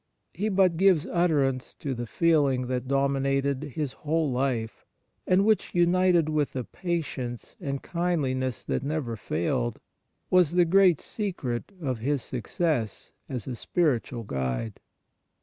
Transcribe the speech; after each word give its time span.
he 0.33 0.49
but 0.49 0.77
gives 0.77 1.05
utterance 1.05 1.75
to 1.75 1.93
the 1.93 2.07
feeling 2.07 2.65
that 2.65 2.87
dominated 2.87 3.61
his 3.61 3.91
whole 3.91 4.31
life, 4.31 4.83
and 5.27 5.45
which, 5.45 5.75
united 5.75 6.27
with 6.27 6.55
a 6.55 6.63
patience 6.63 7.55
and 7.61 7.83
kindliness 7.83 8.65
that 8.65 8.81
never 8.81 9.13
12 9.15 9.15
Memoir 9.15 9.15
of 9.15 9.19
Father 9.19 9.25
Faber 9.27 9.45
failed, 9.45 9.79
was 10.31 10.51
the 10.53 10.65
great 10.65 10.99
secret 11.01 11.71
of 11.79 11.99
his 11.99 12.23
success 12.23 13.11
as 13.29 13.45
a 13.45 13.55
spiritual 13.55 14.23
guide. 14.23 14.79